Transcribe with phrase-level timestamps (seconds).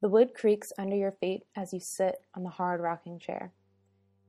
[0.00, 3.52] The wood creaks under your feet as you sit on the hard rocking chair.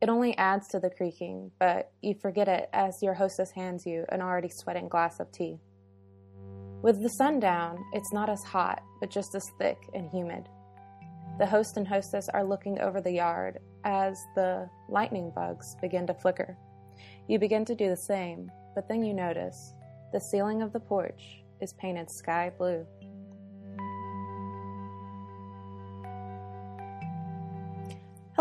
[0.01, 4.05] It only adds to the creaking, but you forget it as your hostess hands you
[4.09, 5.59] an already sweating glass of tea.
[6.81, 10.49] With the sun down, it's not as hot, but just as thick and humid.
[11.37, 16.15] The host and hostess are looking over the yard as the lightning bugs begin to
[16.15, 16.57] flicker.
[17.27, 19.73] You begin to do the same, but then you notice
[20.13, 22.87] the ceiling of the porch is painted sky blue.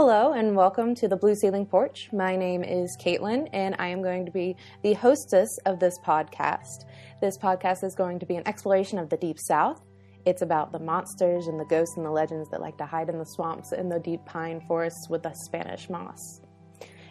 [0.01, 2.09] Hello and welcome to the Blue Ceiling Porch.
[2.12, 6.84] My name is Caitlin and I am going to be the hostess of this podcast.
[7.20, 9.84] This podcast is going to be an exploration of the Deep South.
[10.25, 13.19] It's about the monsters and the ghosts and the legends that like to hide in
[13.19, 16.42] the swamps and the deep pine forests with the Spanish moss.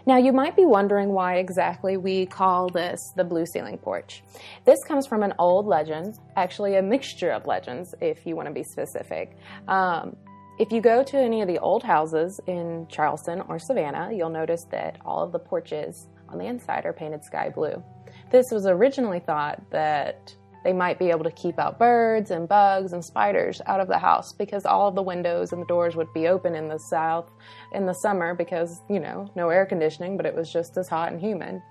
[0.05, 4.23] Now, you might be wondering why exactly we call this the Blue Ceiling Porch.
[4.63, 8.53] This comes from an old legend, actually, a mixture of legends, if you want to
[8.53, 9.35] be specific.
[9.67, 10.15] Um,
[10.59, 14.65] if you go to any of the old houses in Charleston or Savannah, you'll notice
[14.71, 17.83] that all of the porches on the inside are painted sky blue.
[18.31, 22.91] This was originally thought that they might be able to keep out birds and bugs
[22.91, 26.11] and spiders out of the house because all of the windows and the doors would
[26.13, 27.29] be open in the south
[27.71, 31.11] in the summer because, you know, no air conditioning, but it was just as hot
[31.11, 31.61] and humid.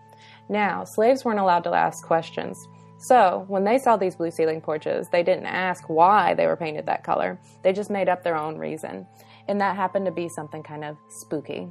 [0.49, 2.57] Now, slaves weren't allowed to ask questions.
[2.99, 6.87] So, when they saw these blue ceiling porches, they didn't ask why they were painted
[6.87, 7.39] that color.
[7.63, 9.07] They just made up their own reason.
[9.49, 11.69] And that happened to be something kind of spooky.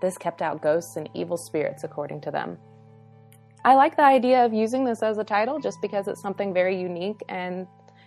[0.00, 2.58] This kept out ghosts and evil spirits, according to them.
[3.64, 6.80] I like the idea of using this as a title just because it's something very
[6.80, 7.66] unique and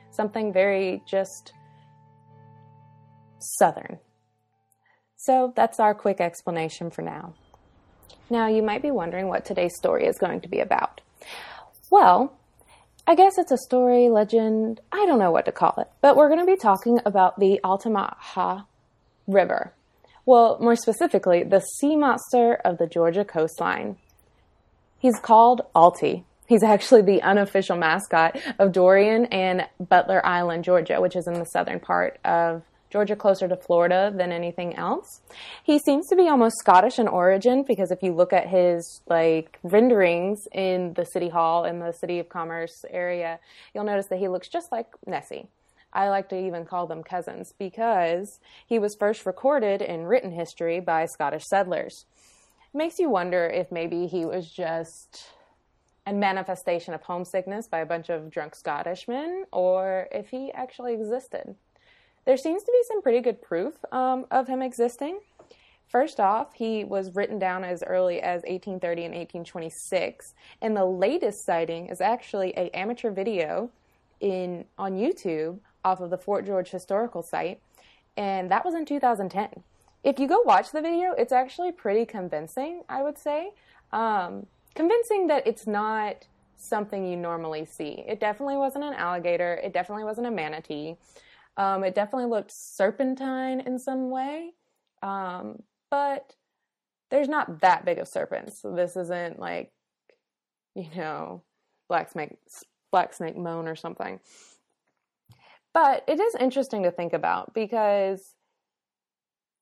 [0.10, 1.54] something very just
[3.40, 4.00] southern.
[5.18, 7.36] So, that's our quick explanation for now.
[8.30, 11.02] Now, you might be wondering what today's story is going to be about.
[11.92, 12.40] Well,
[13.12, 16.30] I guess it's a story, legend, I don't know what to call it, but we're
[16.30, 18.62] going to be talking about the Altamaha
[19.28, 19.74] River.
[20.26, 23.98] Well, more specifically, the sea monster of the Georgia coastline.
[24.98, 26.24] He's called Altie.
[26.48, 31.44] He's actually the unofficial mascot of Darien and Butler Island, Georgia, which is in the
[31.44, 32.62] southern part of
[32.92, 35.22] Georgia closer to Florida than anything else.
[35.64, 39.58] He seems to be almost Scottish in origin because if you look at his like
[39.64, 43.40] renderings in the city hall in the city of commerce area,
[43.74, 45.48] you'll notice that he looks just like Nessie.
[45.94, 50.80] I like to even call them cousins because he was first recorded in written history
[50.80, 52.06] by Scottish settlers.
[52.74, 55.26] It makes you wonder if maybe he was just
[56.06, 61.56] a manifestation of homesickness by a bunch of drunk Scottishmen or if he actually existed
[62.26, 65.20] there seems to be some pretty good proof um, of him existing.
[65.88, 71.44] First off, he was written down as early as 1830 and 1826, and the latest
[71.44, 73.70] sighting is actually a amateur video
[74.22, 77.60] in on YouTube off of the Fort George historical site,
[78.16, 79.64] and that was in 2010.
[80.04, 83.52] If you go watch the video, it's actually pretty convincing, I would say.
[83.92, 88.04] Um, convincing that it's not something you normally see.
[88.08, 89.56] It definitely wasn't an alligator.
[89.64, 90.96] It definitely wasn't a manatee.
[91.62, 94.50] Um, it definitely looked serpentine in some way,
[95.04, 95.62] um,
[95.92, 96.34] but
[97.12, 98.60] there's not that big of serpents.
[98.60, 99.72] So this isn't like,
[100.74, 101.44] you know,
[101.88, 102.36] black snake,
[102.92, 104.20] black snake moan or something.
[105.72, 108.34] But it is interesting to think about because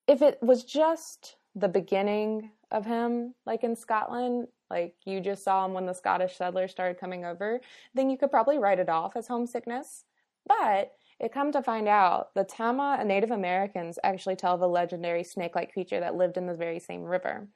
[0.07, 5.65] if it was just the beginning of him, like in Scotland, like you just saw
[5.65, 7.59] him when the Scottish settlers started coming over,
[7.93, 10.05] then you could probably write it off as homesickness.
[10.49, 15.23] But it come to find out, the Tama Native Americans actually tell of a legendary
[15.23, 17.47] snake-like creature that lived in the very same river.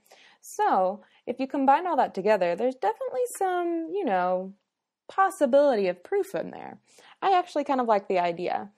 [0.41, 4.53] So, if you combine all that together, there's definitely some, you know,
[5.07, 6.79] possibility of proof in there.
[7.21, 8.69] I actually kind of like the idea.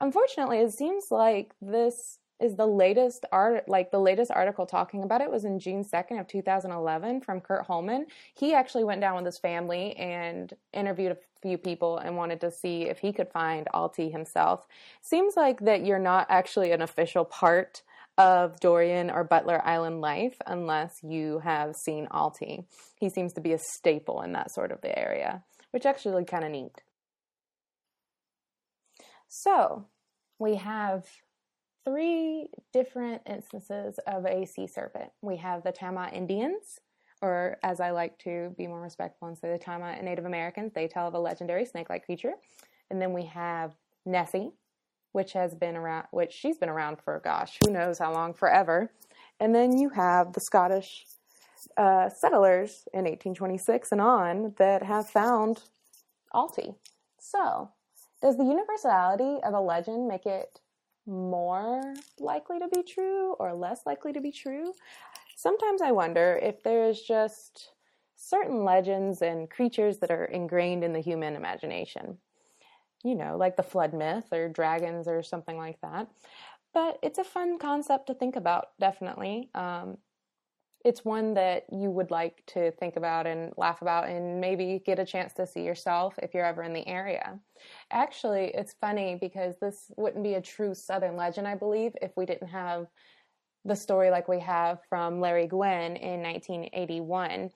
[0.00, 5.20] Unfortunately, it seems like this is the latest art like the latest article talking about
[5.20, 8.06] it was in June 2nd of 2011 from Kurt Holman.
[8.34, 12.82] He actually went down with his family and interviewed few people and wanted to see
[12.82, 14.66] if he could find Altie himself.
[15.02, 17.82] Seems like that you're not actually an official part
[18.18, 22.64] of Darien or Butler Island life unless you have seen Altie.
[22.98, 26.44] He seems to be a staple in that sort of the area, which actually kind
[26.44, 26.82] of neat.
[29.28, 29.86] So,
[30.38, 31.06] we have
[31.84, 35.10] three different instances of a sea serpent.
[35.20, 36.80] We have the Tama Indians,
[37.22, 40.72] or as I like to be more respectful and say the Tama and Native Americans,
[40.74, 42.32] they tell of a legendary snake-like creature.
[42.90, 43.74] And then we have
[44.04, 44.50] Nessie,
[45.12, 48.90] which has been around, which she's been around for gosh, who knows how long, forever.
[49.40, 51.06] And then you have the Scottish
[51.76, 55.62] uh, settlers in 1826 and on that have found
[56.34, 56.74] Altie.
[57.18, 57.70] So,
[58.20, 60.60] does the universality of a legend make it
[61.06, 64.72] more likely to be true or less likely to be true.
[65.42, 67.72] Sometimes I wonder if there's just
[68.14, 72.18] certain legends and creatures that are ingrained in the human imagination.
[73.02, 76.06] You know, like the flood myth or dragons or something like that.
[76.72, 79.50] But it's a fun concept to think about, definitely.
[79.52, 79.98] Um,
[80.84, 85.00] it's one that you would like to think about and laugh about and maybe get
[85.00, 87.40] a chance to see yourself if you're ever in the area.
[87.90, 92.26] Actually, it's funny because this wouldn't be a true Southern legend, I believe, if we
[92.26, 92.86] didn't have
[93.64, 97.50] the story like we have from Larry Gwynn in 1981.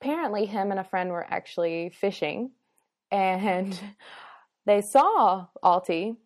[0.00, 2.50] Apparently, him and a friend were actually fishing
[3.10, 3.78] and
[4.66, 6.16] they saw Altie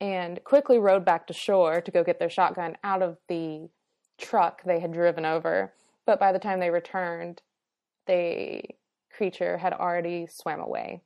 [0.00, 3.68] and quickly rowed back to shore to go get their shotgun out of the
[4.18, 5.72] truck they had driven over
[6.06, 7.40] but by the time they returned,
[8.06, 8.62] the
[9.10, 11.02] creature had already swam away,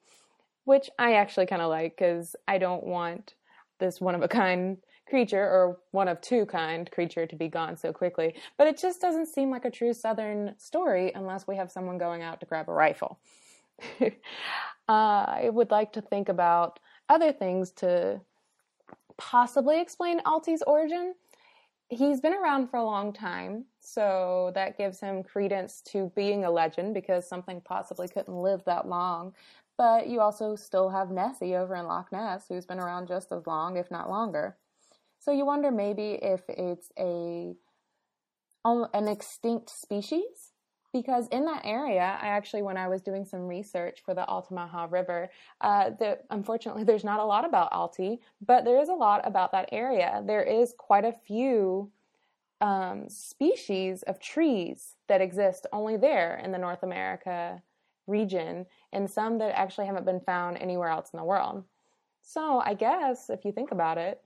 [0.65, 3.35] which I actually kind of like because I don't want
[3.79, 7.77] this one of a kind creature or one of two kind creature to be gone
[7.77, 8.35] so quickly.
[8.57, 12.23] But it just doesn't seem like a true Southern story unless we have someone going
[12.23, 13.19] out to grab a rifle.
[14.01, 14.09] uh,
[14.89, 16.79] I would like to think about
[17.09, 18.21] other things to
[19.17, 21.15] possibly explain Altie's origin
[21.89, 26.51] he's been around for a long time, so that gives him credence to being a
[26.51, 29.35] legend because something possibly couldn't live that long.
[29.77, 33.47] But you also still have Nessie over in Loch Ness, who's been around just as
[33.47, 34.57] long, if not longer.
[35.19, 37.55] So you wonder maybe if it's a
[38.65, 40.53] an extinct species
[40.93, 44.87] because in that area, I actually, when I was doing some research for the Altamaha
[44.91, 45.31] River,
[45.61, 49.53] uh, the, unfortunately, there's not a lot about Altie, but there is a lot about
[49.53, 50.23] that area.
[50.27, 51.91] There is quite a few
[52.61, 57.63] um, species of trees that exist only there in the North America
[58.07, 61.65] region, and some that actually haven't been found anywhere else in the world.
[62.23, 64.23] So I guess if you think about it,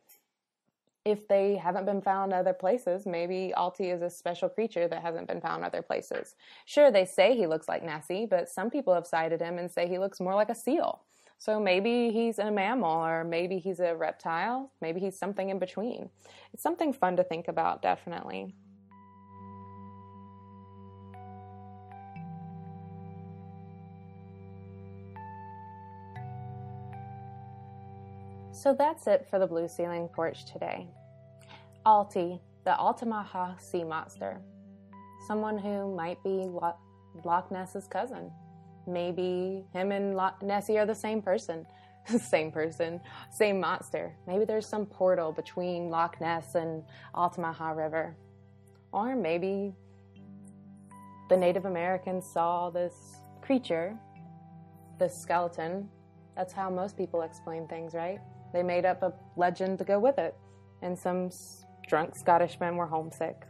[1.04, 5.26] if they haven't been found other places, maybe Altie is a special creature that hasn't
[5.26, 6.36] been found other places.
[6.64, 9.88] Sure, they say he looks like Nessie, but some people have cited him and say
[9.88, 11.02] he looks more like a seal.
[11.38, 16.08] So maybe he's a mammal, or maybe he's a reptile, maybe he's something in between.
[16.54, 18.54] It's something fun to think about, definitely.
[28.62, 30.86] So that's it for the Blue Ceiling Porch today.
[31.84, 34.40] Altie, the Altamaha sea monster.
[35.26, 36.48] Someone who might be
[37.24, 38.30] Loch Ness's cousin.
[38.86, 41.66] Maybe him and Loch Nessie are the same person.
[42.20, 43.00] same person,
[43.32, 44.14] same monster.
[44.28, 46.84] Maybe there's some portal between Loch Ness and
[47.16, 48.14] Altamaha River.
[48.92, 49.74] Or maybe
[51.28, 53.98] the Native Americans saw this creature,
[55.00, 55.88] this skeleton.
[56.36, 58.20] That's how most people explain things, right?
[58.52, 60.34] They made up a legend to go with it,
[60.82, 61.30] and some
[61.86, 63.46] drunk Scottish men were homesick.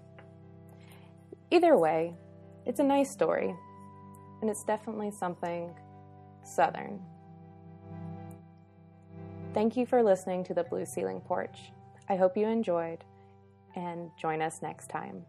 [1.50, 2.14] Either way,
[2.66, 3.54] it's a nice story,
[4.40, 5.74] and it's definitely something
[6.44, 7.00] Southern.
[9.54, 11.72] Thank you for listening to the Blue Ceiling Porch.
[12.08, 13.04] I hope you enjoyed,
[13.76, 15.24] and join us next time.